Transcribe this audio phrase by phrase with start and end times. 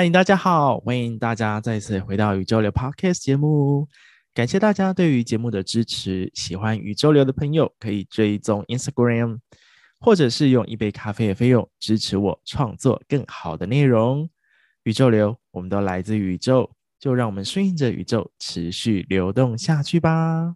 [0.00, 3.88] 嗨，大家好，欢迎大家再次回到宇宙流 Podcast 节目。
[4.32, 6.30] 感谢大家对于节目的支持。
[6.34, 9.40] 喜欢宇宙流的朋友可以追踪 Instagram，
[9.98, 14.30] 或者是用一杯咖啡的费用支持我创作更好的内容。
[14.84, 16.70] 宇宙流，我们都来自宇宙，
[17.00, 20.54] 就让我们顺应着宇宙持续流动下去吧。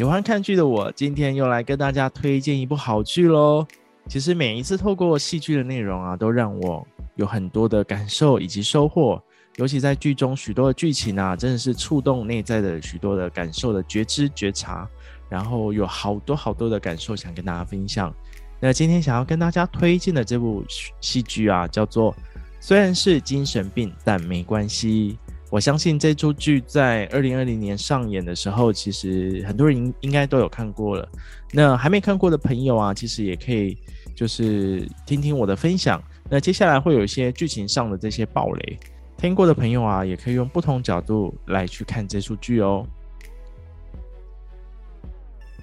[0.00, 3.66] 喜欢看剧的我，今天又来跟大家推荐一部好剧喽。
[4.08, 9.22] 其实每一次透过戏剧的内容啊，都让我有很多的感受以及收获。
[9.56, 14.88] 尤其在剧中许多的剧情啊，真的是触动内在的许多的感受的觉知觉察，
[15.28, 18.10] 然后有好多好多的感受想跟大家分享。
[18.58, 20.64] 那今天想要跟大家推荐的这部
[21.02, 22.10] 戏剧啊，叫做
[22.58, 25.18] 《虽然是精神病，但没关系》。
[25.50, 31.08] 我相信这出剧在二零二零年上演的时候，其实很多人应应该都有看过了。
[31.52, 33.76] 那还没看过的朋友啊，其实也可以
[34.14, 36.00] 就是听听我的分享。
[36.28, 38.78] 那接下来会有一些剧情上的这些暴雷，
[39.16, 42.86] 听过的朋友啊，也可以用不同角度来去看这出剧哦。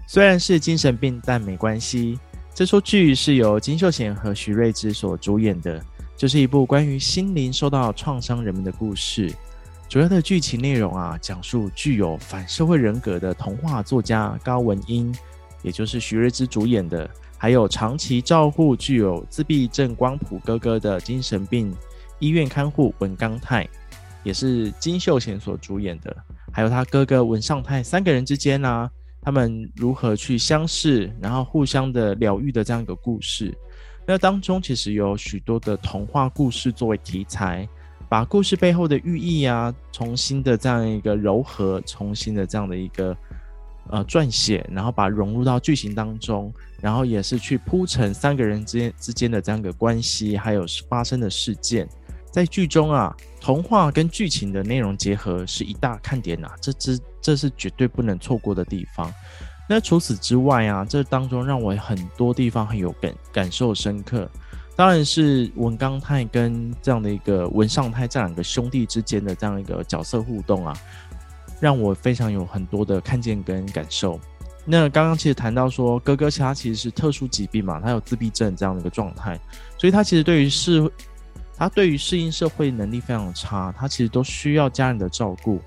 [0.06, 2.20] 虽然是精神病，但没关系。
[2.54, 5.82] 这出剧是由金秀贤和徐睿知所主演的，
[6.18, 9.32] 就是一部关于心灵受到创伤人们的故事。
[9.90, 15.16] 主要的剧情内容啊，讲述具有反社会人格的童话作家高文英，
[15.62, 21.74] 也就是徐睿之主演的，还有长期照护具有自闭症光谱哥哥的精神病
[22.20, 23.66] 医院看护文刚泰，
[24.24, 26.14] 也是金秀贤所主演的，
[26.52, 33.58] 还有他哥哥文尚泰三个人之间呢、啊，他们如何去相识，然后互相的疗愈的这样一个故事。
[34.06, 37.66] 那当中其实有许多的童话故事作为题材。
[38.10, 43.16] 把故事背后的寓意啊，重新的这样一个糅合，重新的这样的一个
[43.90, 51.88] 呃撰写，然后把融入到剧情当中，然后也是去铺陈三个人之间之间的这样一个关系，还有发生的事件。
[52.32, 59.12] 在剧中啊，童话跟剧情的内容结合是一大看点呐，这这这是绝对不能错过的地方。
[59.68, 64.30] 那除此之外啊，这当中让我很多地方很有感感受深刻。
[64.78, 70.74] 当然是文刚泰跟这样的一个文尚泰这两个兄弟之间的这样一个角色互动啊，
[71.60, 74.20] 让我非常有很多的看见跟感受。
[74.66, 79.40] 那刚刚其实谈到说，哥哥其他其实是特殊疾病嘛，他有自闭症这样的一个状态，
[79.80, 80.88] 所以他其实对于适
[81.56, 85.60] 他对于适应社会能力非常差，他其实都需要家人的照顾。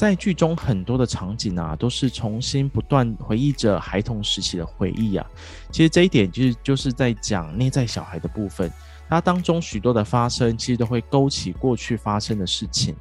[0.00, 5.30] 在剧中很多的场景啊，都是重新不断回忆着孩童时期的回忆啊。
[5.70, 8.72] 其实这一点就是就是在讲内在小孩的部分，
[9.10, 12.96] 它当中许多的发生，其实都会勾起过去发生的事情。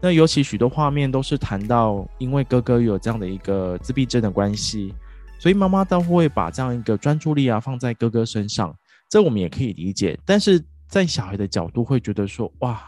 [0.00, 4.94] 那尤其许多画面都是谈到，因为哥哥有这样的一个自闭症的关系，
[5.38, 8.74] 所以妈妈都会把这样一个专注力啊放在哥哥身上。
[9.10, 12.80] 这我们也可以理解，但是在小孩的角度会觉得说，哇，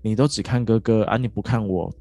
[0.00, 1.92] 你都只看哥哥啊，你不看我。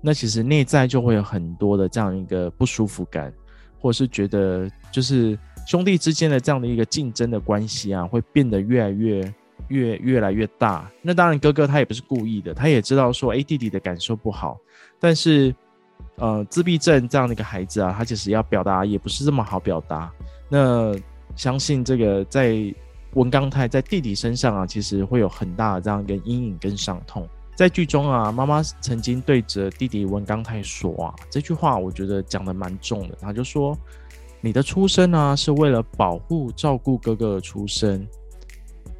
[0.00, 3.32] 那其实内在就会有很多的这样一个不舒服感，
[3.80, 9.34] 或者是觉得就是兄弟之间的这样的一个竞争的关系啊，会变得越来越
[9.68, 10.90] 越越来越大。
[11.02, 14.58] 那当然哥哥他也不是故意的，他也知道说，哎，弟弟的感受不好，
[15.00, 15.54] 但是
[16.16, 20.10] 呃，自闭症这样的一个孩子啊，他其实要表达也不是这么好表达。
[20.48, 20.94] 那
[21.34, 22.56] 相信这个在
[23.14, 27.28] 文刚泰在弟弟身上啊，其实会有很大的这样一个阴影跟伤痛。
[27.58, 33.18] 在剧中啊，妈妈曾经对着弟弟文刚泰说啊，这句话我觉得讲得蛮重的。
[33.20, 33.76] 他就说
[34.40, 38.06] ：“你的出生啊，是为了保护、照顾哥哥而出生。”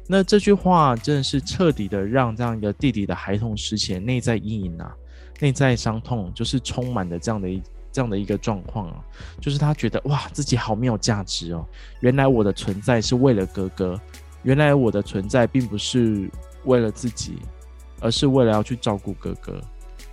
[0.05, 4.93] 那这句话真的是彻底的让这样一个弟弟的孩童时期内在阴影啊、
[5.39, 7.63] 内在伤痛，就是充满了这样的一
[7.93, 9.01] 这样的一个状况啊，
[9.39, 11.65] 就是他觉得哇，自己好没有价值哦。
[12.01, 13.97] 原来我的存在是为了哥哥，
[14.43, 16.29] 原来我的存在并不是
[16.65, 17.37] 为了自己。
[18.01, 19.59] 而是为了要去照顾哥哥。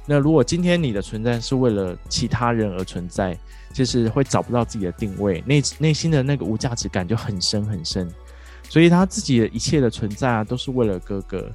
[0.08, 3.36] 那如果今天你的存在是为了其他人而存在，
[3.72, 8.08] 其实会找不到自己的定位，内内心的那个无价值感就很深很深。
[8.68, 11.50] 所以他自己的一切的存在啊，都是为了哥哥。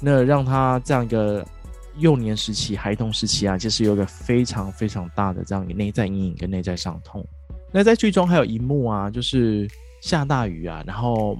[0.00, 1.46] 那让他这样一个
[1.96, 7.24] 幼年时期、孩童时期啊，其实有一个非常非常大的这样一个内在阴影跟内在伤痛。
[7.72, 9.68] 那在剧中还有一幕啊，就是
[10.00, 11.38] 下大雨啊，然后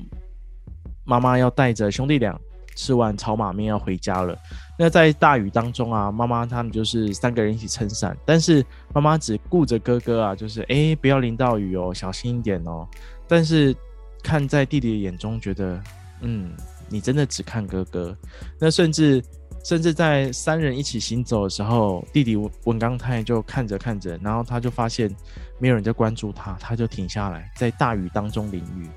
[1.05, 2.41] 妈妈要带着兄弟俩。
[2.75, 4.37] 吃完炒马面要回家了，
[4.79, 12.87] 那在大雨当中啊，妈妈他们就是三个人一起撑伞，但是妈妈只顾着哥哥啊，就是哎不要淋到雨哦，小心一点哦。
[13.26, 13.75] 但是
[14.23, 15.81] 看在弟弟的眼中，觉得
[16.21, 16.53] 嗯，
[16.88, 18.17] 你真的只看哥哥。
[18.59, 19.23] 那甚至
[19.65, 25.15] 甚至在三人一起行走的时候，弟弟文刚泰就看着看着，然后他就发现
[25.59, 28.88] 没有人在关注他，他就停下来，在大雨当中淋雨。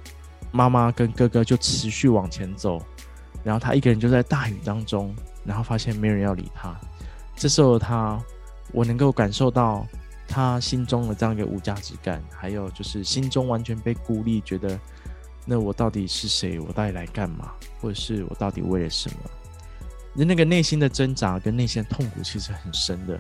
[0.52, 2.82] 妈妈跟哥哥就持续往前走，
[3.48, 5.16] 然后他一个人就在大雨当中，
[5.46, 6.78] 然后发现没人要理他。
[7.34, 8.22] 这时候的他，
[8.74, 9.88] 我能够感受到
[10.28, 14.78] 他心中的这样一个无价值感，还有就是心中完全被孤立，觉得
[15.46, 16.60] 那我到底是谁？
[16.60, 17.54] 我到底来干嘛？
[17.80, 20.26] 或者是我到底为了什么？
[20.26, 23.18] 那个内心的挣扎跟内心的痛苦其实很深的。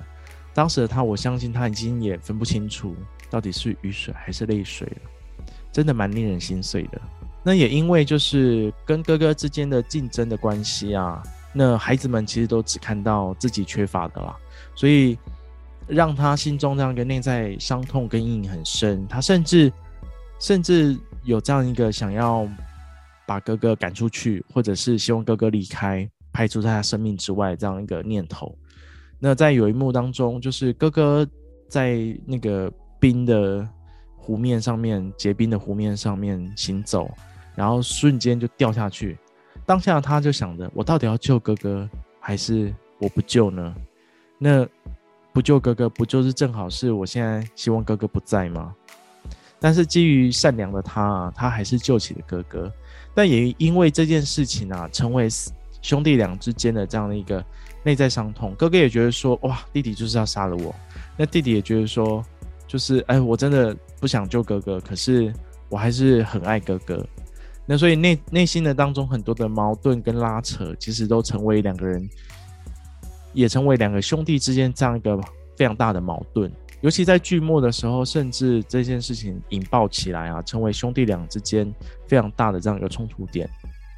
[0.53, 2.94] 当时的他，我相信他已经也分不清楚
[3.30, 7.00] 到底是雨水还是泪水了，真的蛮令人心碎的。
[7.47, 11.23] 那也因为就是跟哥哥之间的竞争的关系啊，
[11.53, 14.35] 那孩子们其实都只看到自己缺乏的啦，
[14.75, 15.17] 所以
[15.88, 19.07] 让他心中这样一个内在伤痛跟阴影很深。
[19.07, 19.71] 他甚至
[20.41, 22.45] 甚至有这样一个想要
[23.25, 26.05] 把哥哥赶出去，或者是希望哥哥离开。
[26.33, 28.53] 排除在他生命之外这样一个念头。
[29.19, 31.25] 那在有一幕当中，就是哥哥
[31.69, 33.65] 在那个冰的
[34.17, 37.09] 湖面上面，结冰的湖面上面行走，
[37.57, 39.18] 然后瞬间就掉下去。
[39.65, 41.89] 当下他就想着：我到底要救哥哥，
[42.21, 43.75] 还是我不救呢？
[44.38, 44.65] 那
[45.33, 48.74] 不救哥哥，不就是正好是我现在希望哥哥不在吗？
[49.59, 52.71] 但是基于善良的他啊，他还是救起了哥哥。
[53.15, 55.27] 但也因为这件事情啊，成为。
[55.80, 57.42] 兄弟俩之间的这样的一个
[57.83, 60.75] 内在伤痛，哥哥也觉得说，哇，弟弟就是要杀了我。
[61.15, 62.21] 那弟弟也觉得说，
[62.68, 65.31] 就是，哎，我真的不想救哥哥，可是
[65.69, 67.07] 我还是很爱哥哥。
[67.69, 72.10] 那所以内内心的当中很多的矛盾跟拉扯，其实都成为两个人，
[73.34, 75.19] 也成为两个兄弟之间这样一个
[75.58, 76.50] 非常大的矛盾。
[76.80, 81.69] 尤其在剧末的时候，甚至这件事情引爆起来啊，成为兄弟俩之间
[82.08, 83.50] 非常大的这样一个冲突点。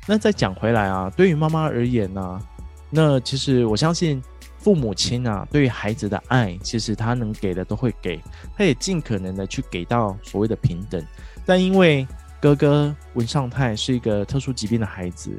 [0.08, 2.42] 那再讲回来啊，对于妈妈而言呢、
[2.90, 4.20] 那其实我相信
[4.58, 8.20] 父母亲啊，对于孩子的爱，其实他能给的都会给，
[8.58, 11.06] 他也尽可能的去给到所谓的平等。
[11.46, 12.08] 但因为
[12.42, 15.32] 哥哥文尚泰是一个特殊疾病的孩子，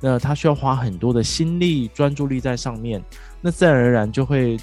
[0.00, 3.02] 那他需要花很多的心力、专注力在上面，
[3.40, 4.56] 那自然而然就会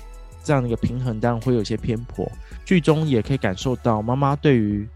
[0.44, 2.30] 这样一个平衡，当然会有些偏颇。
[2.66, 4.88] 剧中也可以感受到妈妈对于。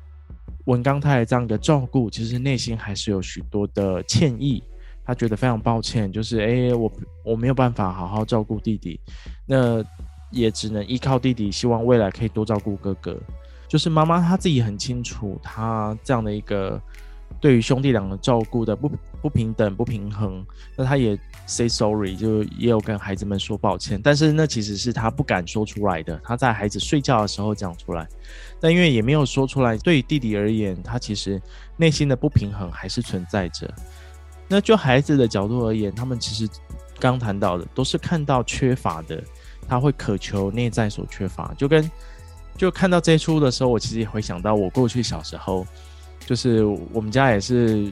[0.65, 4.61] 文刚泰这样的照顾，其实内心还是有许多的歉意，
[5.05, 6.91] 他觉得非常抱歉，就是哎，我
[7.23, 8.99] 我没有办法好好照顾弟弟，
[9.45, 9.81] 那
[10.29, 13.17] 也只能依靠弟弟，希望未来可以多照顾哥哥。
[13.67, 16.81] 就是妈妈她自己很清楚，她这样的一个。
[17.41, 18.89] 对于兄弟俩的照顾的不
[19.21, 20.43] 不平等、不平衡，
[20.75, 21.15] 那她也
[21.45, 24.01] say sorry，就也有跟孩子们说抱歉。
[24.01, 28.07] 但是那其实是她不敢说出来的，她在孩子睡觉的时候讲出来，
[28.61, 31.39] 但因为也没有说出来，对于弟弟而言，他其实
[31.75, 33.71] 内心的不平衡还是存在着。
[34.47, 36.49] 那就孩子的角度而言，他们其实
[36.97, 39.21] 刚谈到的都是看到缺乏的，
[39.67, 41.53] 他会渴求内在所缺乏。
[41.55, 41.83] 就跟
[42.57, 45.65] 就看到这一出的时候，我其实也会想到我过去小时候。
[46.25, 47.89] 就是我们家也是，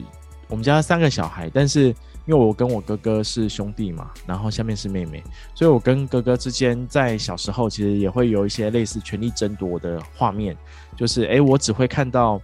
[0.48, 1.94] 我们家三个小孩，但是因
[2.26, 5.24] 为我跟我哥哥是兄弟嘛，然后下面是妹妹，
[5.54, 10.54] 所以我跟哥哥之间在小时候其实也会有一些类似权力争夺的画面，
[10.94, 12.38] 就是哎，我只会看到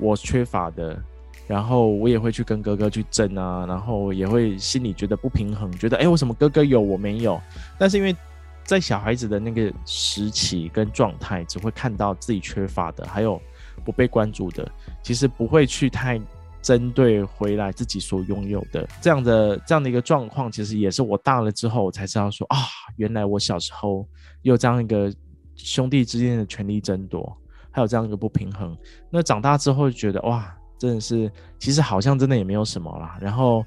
[0.00, 1.00] 我缺乏的，
[1.46, 7.40] 然后我也会去跟哥哥去争啊，然后也会心里觉得不平衡，觉得哎，为什么哥哥有我没有？
[7.78, 8.16] 但是因为
[8.64, 13.40] 在小孩子的那个时期跟状态，只会看到自己缺乏的，还有。
[13.82, 14.70] 不被关注的，
[15.02, 16.20] 其实不会去太
[16.60, 22.58] 针对回来自己所拥有的这样的这样的一个状况，其实也是我大了之后我才知道说啊，
[22.96, 24.06] 原来我小时候
[24.42, 25.10] 有这样一个
[25.56, 27.34] 兄弟之间的权力争夺，
[27.70, 28.76] 还有这样一个不平衡。
[29.08, 33.16] 那长大之后就觉得哇，真的是其实好像真的也没有什么啦。
[33.18, 33.64] 然后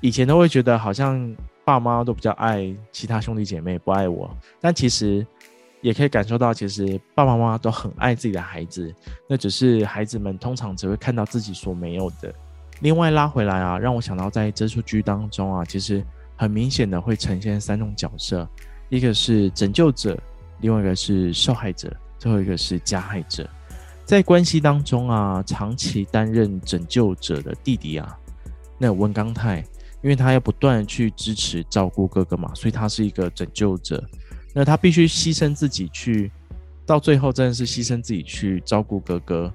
[0.00, 1.18] 以前都会觉得好像
[1.64, 5.26] 爸妈都比较爱其他兄弟姐妹，不爱我，但其实。
[5.82, 8.94] 也可以感受到，其实爸爸妈妈都很爱自己的孩子，
[9.26, 12.30] 那只是孩子们通常只会看到自己所没有的。
[12.80, 16.04] 另外拉回来啊，让我想到在这出剧当中啊，其实
[16.36, 18.46] 很明显的会呈现三种角色：
[18.90, 20.18] 一个是拯救者，
[20.60, 23.48] 另外一个是受害者，最后一个是加害者。
[24.04, 28.18] 在关系当中啊，长期担任拯救者的弟弟啊，
[28.76, 29.64] 那温刚泰，
[30.02, 34.02] 因为他要不断去支持照顾哥哥嘛，所以他是一个拯救者。
[34.54, 36.30] 那他必须牺牲自己去，
[36.84, 39.52] 到最后真的是牺牲自己去照顾哥哥。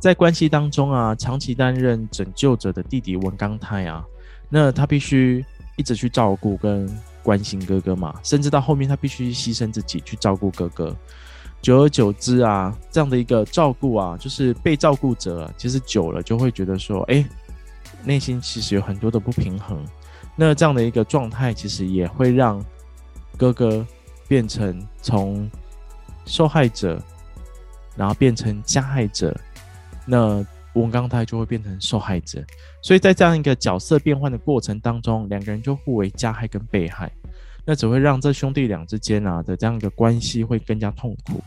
[0.00, 4.04] 在关系当中啊，长期担任拯救者的弟弟文刚泰啊，
[4.48, 5.44] 那他必须
[5.76, 6.88] 一直去照顾跟
[7.22, 10.94] 关心哥哥嘛，甚至到后面他必须牺牲自己去照顾哥哥。
[11.62, 17.24] 久而久之啊，这样的一个照顾啊，就是被照顾者，其实久了就会觉得说，哎，
[18.06, 19.84] 内心其实有很多的不平衡。
[20.36, 22.64] 那这样的一个状态，其实也会让
[23.36, 23.84] 哥哥
[24.28, 25.50] 变成从
[26.24, 27.02] 受害者，
[27.96, 29.34] 然后变成加害者，
[30.06, 30.44] 那
[30.74, 32.44] 文刚太就会变成受害者。
[32.82, 37.10] 所以在这样一个角色变换的过程当中，两个人就互为加害跟被害，
[37.64, 41.42] 那只会让这兄弟俩之间啊的这样一个关系会更加痛苦。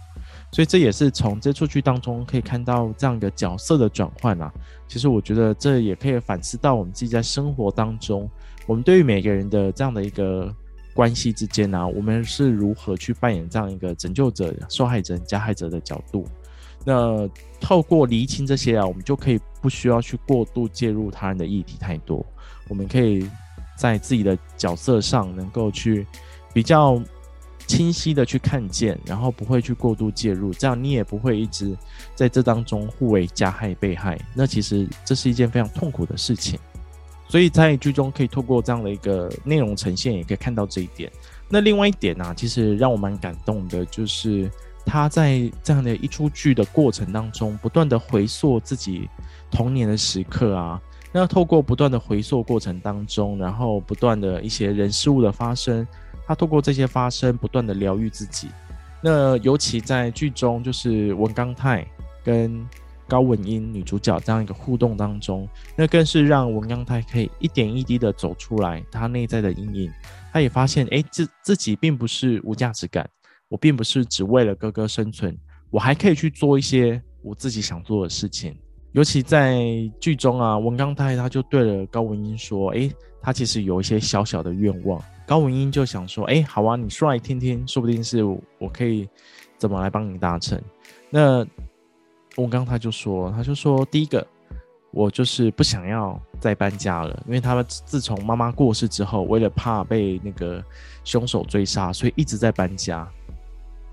[0.52, 4.52] 所以这也是从这出剧当中可以看到这样一个角色的转换啊。
[4.88, 8.28] 其实我觉得这也可以反思到我们自己在生活当中，
[8.66, 10.52] 我们对于每个人的这样的一个
[10.96, 16.26] 关系之间啊，我们是如何去扮演这样一个拯救者、受害者、加害者的角度。
[16.84, 17.30] 那
[17.62, 22.26] 透过厘清这些啊，我们就可以不需要去过度介入他人的议题太多，
[22.68, 23.30] 我们可以
[23.78, 26.08] 在自己的角色上能够去
[26.54, 27.00] 比较。
[27.70, 31.78] 清晰的去看见，然后不会去过度介入，这样你也不会一直
[32.16, 34.20] 在这当中互为加害被害。
[34.34, 36.60] 那其实这是一件非常痛苦的事情。
[37.28, 41.12] 所以在剧中可以透过这样的一个内容呈现，也可以看到这一点。
[41.48, 44.50] 那另外一点呢、其实让我蛮感动的，就是
[44.84, 49.08] 他在这样的一出剧的过程当中，不断的回溯自己
[49.52, 50.82] 童年的时刻啊。
[51.12, 55.88] 那透过不断的回溯过程当中，然后不断的一些人事物的发生。
[56.30, 58.50] 他透过这些发生，不断的疗愈自己。
[59.02, 61.84] 那尤其在剧中，就是文刚泰
[62.24, 62.64] 跟
[63.08, 69.92] 高文英女主角这样一个互动当中，那更是让文刚泰可以一点一滴的走出来，他内在的阴影。
[70.32, 73.10] 他也发现，哎，自自己并不是无价值感，
[73.48, 75.36] 我并不是只为了哥哥生存，
[75.72, 78.56] 我还可以去做一些我自己想做的事情。
[78.92, 79.60] 尤其在
[80.00, 82.88] 剧中啊，文刚泰他就对了高文英说，哎，
[83.20, 85.02] 他其实有一些小小的愿望。
[85.30, 89.08] 高文英就想说：“哎，好啊，你说来听听，说不定是我可以
[89.60, 90.60] 怎么来帮你达成。”
[91.08, 91.46] 那
[92.36, 94.26] 我刚他就说：“他就说，第一个，
[94.90, 100.64] 我就是不想要再搬家了，因为他们自从妈妈过世之后，为了怕被那个
[101.04, 103.08] 凶手追杀，所以一直在搬家。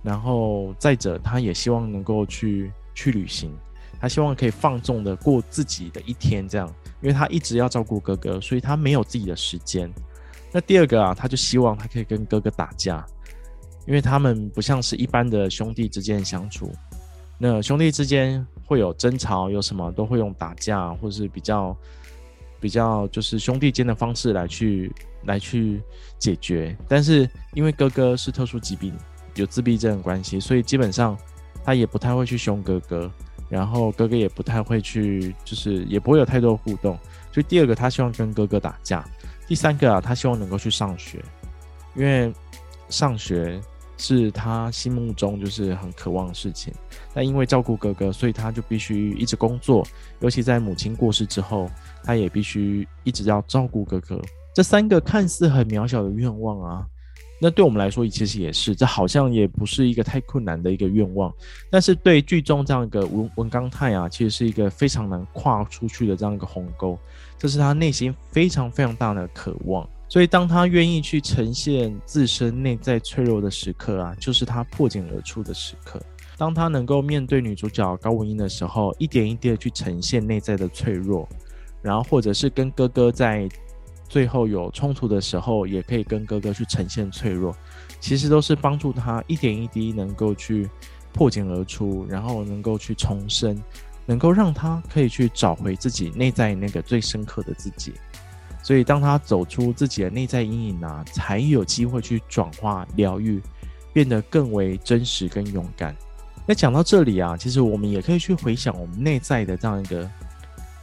[0.02, 3.52] 然后再者，他也希望能够去去旅行，
[4.00, 6.66] 他希望可以放纵的过自己的一天，这样，
[7.02, 9.92] 因为他一直要照顾哥哥，所以他没有自己的时间。”
[10.56, 13.04] 那第二个啊，他就希望他可以跟哥哥打架，
[13.86, 16.72] 因为他们不像是一般的兄弟之间相处。
[17.36, 21.76] 那兄弟之间会有争吵，有什么都会用打架，或是比较
[22.58, 24.90] 比较就是兄弟间的方式来去
[25.24, 25.82] 来去
[26.18, 26.74] 解决。
[26.88, 28.94] 但是因为哥哥是特殊疾病，
[29.34, 31.14] 有自闭症的关系，所以基本上
[31.66, 33.12] 他也不太会去凶哥哥，
[33.50, 36.98] 然后哥哥也不太会去，就是也不会有太多互动。
[37.30, 39.04] 所以第二个，他希望跟哥哥打架。
[39.46, 41.24] 第三个啊，他希望能够去上学，
[41.94, 42.32] 因为
[42.88, 43.60] 上学
[43.96, 46.74] 是他心目中就是很渴望的事情。
[47.14, 49.86] 但因为照顾哥哥，所以他就必须一直工作，
[50.20, 51.70] 尤其在母亲过世之后，
[52.02, 54.20] 他也必须一直要照顾哥哥。
[54.54, 56.86] 这三个看似很渺小的愿望啊，
[57.38, 61.32] 那对我们来说其实也是，这好像也不是一个太困难的一个愿望。
[61.70, 66.98] 但是对剧中这样一个文文刚太啊，其实是一个非常难跨出去的这样一个鸿沟。
[67.38, 76.00] 这是他内心非常非常大的渴望，所以当他愿意去呈现自身内在脆弱的时刻啊，就是他破茧而出的时刻。
[76.38, 81.28] 当他能够面对女主角高文英的时候，一点一滴的去呈现内在的脆弱，
[81.82, 83.48] 然后或者是跟哥哥在
[84.08, 87.54] 最后有冲突的时候，也可以跟哥哥去呈现脆弱，
[88.00, 90.68] 其实都是帮助他一点一滴能够去
[91.12, 93.56] 破茧而出，然后能够去重生。
[94.08, 97.92] 能够让他可以去找回自己内在那个最深刻的自己，
[98.62, 103.42] 所以当他走出自己的内在阴影啊，才有机会去转化、疗愈，
[103.92, 105.92] 变得更为真实跟勇敢。
[106.46, 110.08] 那讲到这里啊，其实我们也可以去回想我们内在的这样一个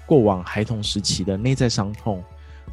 [0.05, 2.21] 过往孩童时期的内在伤痛，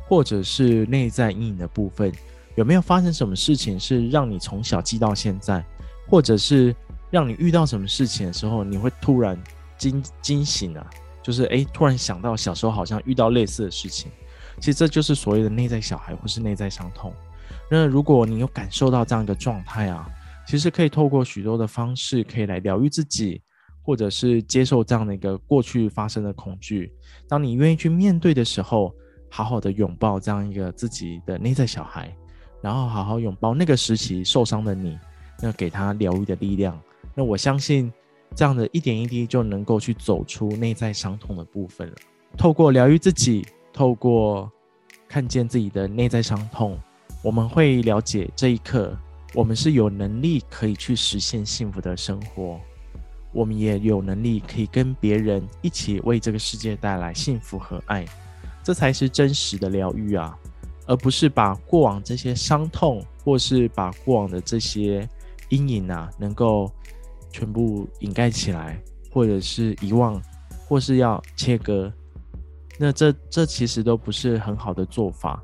[0.09, 2.13] 或者是内在阴影的部分，
[2.57, 5.65] 有没有发生什么事情是让你从小记到现在，
[6.09, 6.75] 或者是
[7.11, 9.39] 让你遇到什么事情的时候，你会突然。
[9.81, 10.87] 惊惊醒啊，
[11.23, 14.13] 就是诶，突然想到小时候好像遇到类似的事情，
[14.59, 17.11] 其实这就是所谓的内在小孩或是内在伤痛。
[17.71, 20.07] 那如果你有感受到这样一个状态啊，
[20.47, 23.41] 其实可以透过许多的方式可以来疗愈自己，
[23.83, 26.93] 或者是接受这样的一个过去发生的恐惧。
[27.27, 28.95] 当你愿意去面对的时候，
[29.31, 32.15] 好好的拥抱这样一个自己的内在小孩，
[32.61, 34.99] 然后好好拥抱那个时期受伤的你，
[35.41, 36.79] 那给他疗愈的力量。
[37.15, 37.91] 那我相信。
[38.37, 41.95] 这样的一点一滴就能够去走出内在伤痛的部分了。
[42.37, 44.49] 透过疗愈自己，透过
[45.09, 46.79] 看见自己的内在伤痛，
[47.25, 48.97] 我们会了解这一刻，
[49.35, 52.61] 我们是有能力可以去实现幸福的生活，
[53.33, 58.07] 我们也有能力可以跟别人一起为这个世界带来幸福和爱，
[58.63, 60.37] 这才是真实的疗愈啊！
[60.87, 65.09] 而不是把过往这些伤痛，或是把过往的这些
[65.49, 66.71] 阴影啊，能够
[67.31, 70.21] 全部掩盖起来，或者是遗忘，
[70.67, 71.93] 或是要切割。
[72.77, 75.41] 那这这其实都不是很好的做法，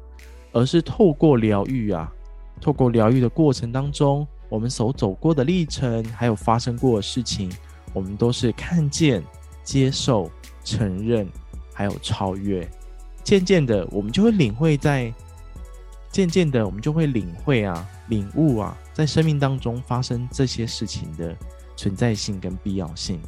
[0.53, 2.13] 而是透过疗愈啊，
[2.61, 7.51] 透过疗愈的过程当中，我们所走过的历程，还有发生过的事情，
[7.93, 9.23] 我们都是看见、
[9.63, 10.31] 接受、
[10.65, 11.29] 承认，
[11.73, 12.69] 还有超越。
[13.27, 15.13] 渐渐的，我们就会领会在。
[16.09, 21.37] 渐渐的，我们就会领会啊，领悟啊，在生命当中发生这些事情的
[21.77, 23.21] 存在性跟必要性。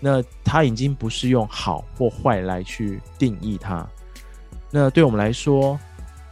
[0.00, 3.86] 那它已经不是用好或坏来去定义它。
[4.70, 5.78] 那对我们来说，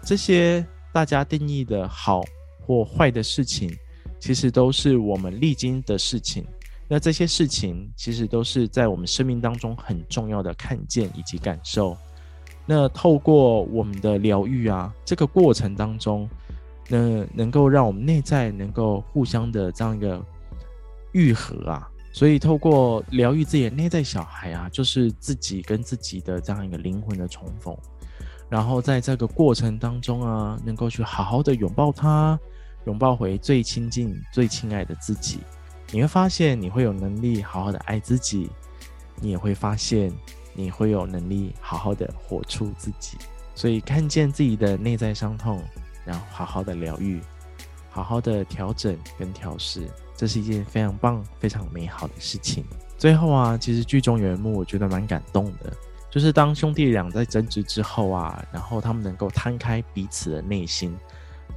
[0.02, 2.22] 这些大家定义的好
[2.64, 3.70] 或坏的事情，
[4.18, 6.46] 其实都是我们历经的事情。
[6.88, 11.94] 那这些事情，其实都是在我们生命当中很重要的看见以及感受。
[12.66, 16.28] 那透过我们的疗愈啊，这个过程当中，
[16.88, 20.24] 那能够让我们内在能够互相的这样一个
[21.10, 27.76] 愈合啊，所以透过疗愈自己内在小孩啊，就是自己跟自己的这样一个灵魂的重逢，
[28.48, 32.38] 然后在这个过程当中啊，能够去好好的拥抱他，
[32.84, 35.40] 拥抱回最亲近、最亲爱的自己，
[35.90, 38.48] 你会发现你会有能力好好的爱自己，
[39.20, 40.12] 你也会发现。
[40.60, 43.16] 你会有能力好好的活出自己，
[43.54, 45.62] 所以看见自己的内在伤痛，
[46.04, 47.20] 然后好好的疗愈，
[47.88, 52.64] 好好的调整跟调试，这是一件非常棒、非常美好的事情。
[52.98, 55.72] 最后啊，其实剧中有一幕我觉得蛮感动的，
[56.10, 60.94] 就是当兄弟俩在争执之后啊，然后他们能够摊开彼此的内心，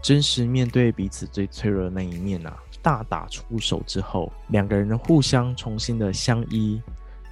[0.01, 6.81] 真实面对彼此最脆弱的那一面啊，大打出手之后，两个人互相重新的相依。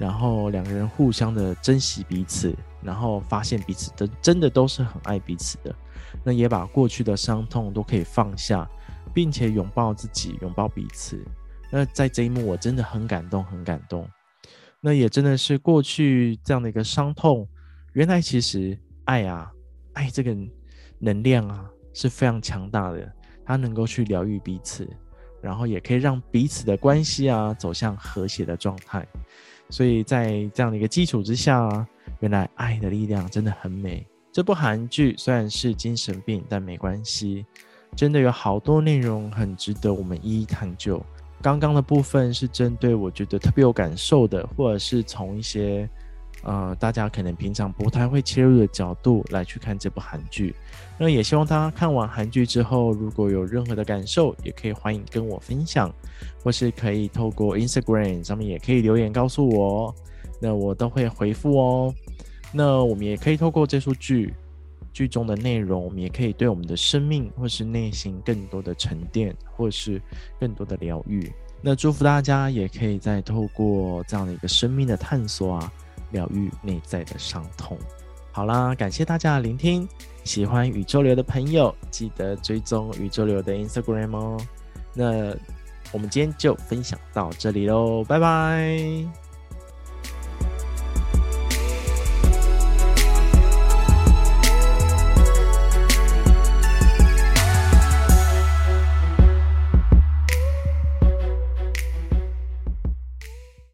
[0.02, 5.76] 然后两个人互相的珍惜彼此，然后发现彼此的真的都是很爱彼此的，
[6.24, 8.68] 那也把过去的伤痛都可以放下，
[9.14, 11.24] 并且拥抱自己，拥抱彼此。
[11.70, 14.10] 那在这一幕我真的很感动，很感动。
[14.80, 17.48] 那也真的是过去这样的一个伤痛，
[17.94, 19.52] 原来其实爱啊，
[19.94, 20.36] 爱这个
[20.98, 23.14] 能量啊是非常强大的，
[23.46, 24.90] 它能够去疗愈彼此，
[25.44, 29.06] 然后也可以让彼此的关系啊走向和谐的状态。
[29.72, 31.88] 所以在这样的一个基础之下，
[32.20, 34.06] 原来爱的力量真的很美。
[34.32, 37.44] 这部韩剧虽然是精神病，但没关系，
[37.96, 41.04] 真的有好多内容很值得我们一一探究。
[41.42, 45.90] 刚刚的部分是针对我觉得特别有感受的，或者是从一些。
[46.44, 50.56] 呃，大家可能平常不太会切入的角度来去看这部韩剧，
[50.98, 55.94] 那也希望大家看完韩剧之后，如果有任何的感受，也可以欢迎跟我分享，
[56.44, 59.94] 或是可以透过 Instagram 上面也可以留言告诉我，
[60.40, 61.94] 那我都会回复哦。
[62.52, 64.34] 那我们也可以透过这出剧
[64.92, 70.02] 剧中的内容，我们也可以对我们的生命或是内心更多的沉淀，或是
[70.40, 71.32] 更多的疗愈。
[71.62, 75.72] 那祝福大家也可以再透过这样的一个生命的探索啊。
[76.12, 77.78] 疗愈内在的伤痛。
[78.32, 79.88] 好啦，感谢大家的聆听。
[80.24, 84.38] 喜欢宇宙流的朋友，记得追踪宇宙流的 Instagram 哦。
[84.94, 85.36] 那
[85.92, 89.31] 我们今天就分享到这里喽，拜拜。